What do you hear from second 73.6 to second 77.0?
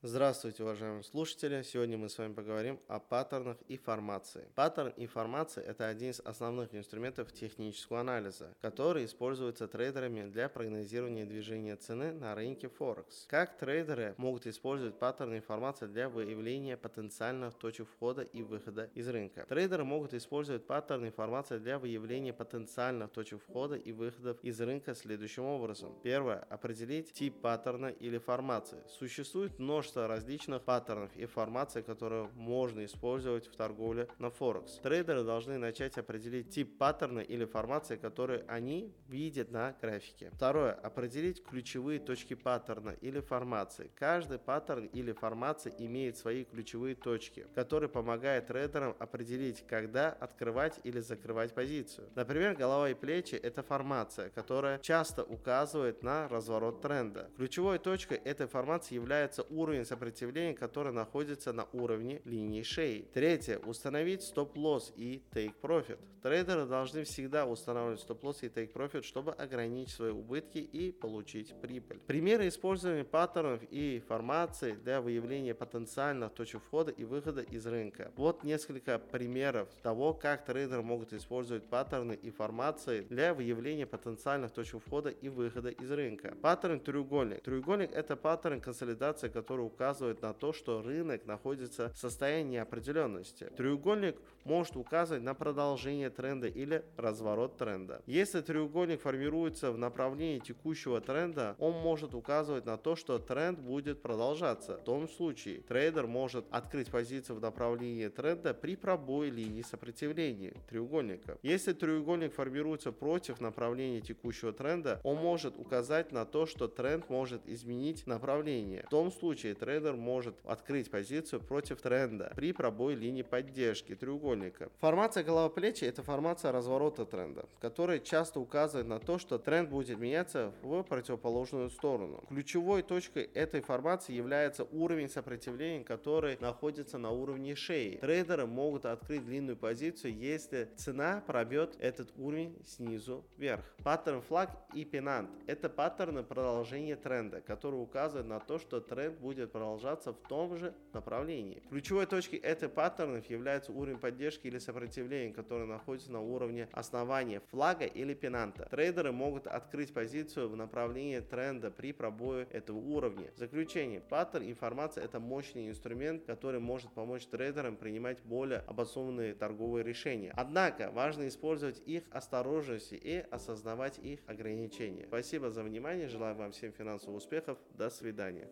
и формации для выявления потенциальных точек входа